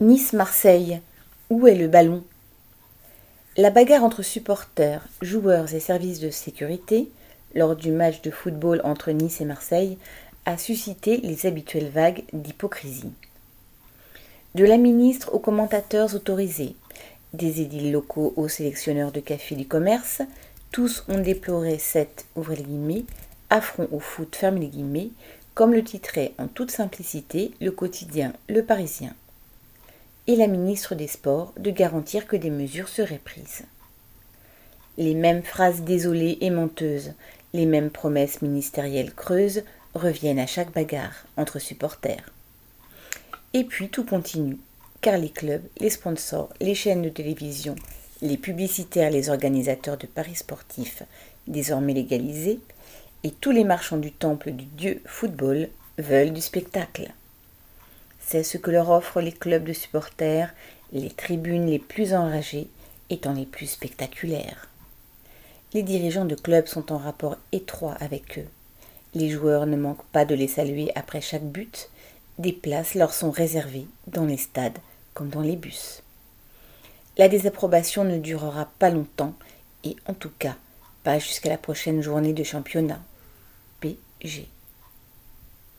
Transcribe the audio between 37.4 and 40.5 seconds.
les mêmes promesses ministérielles creuses reviennent à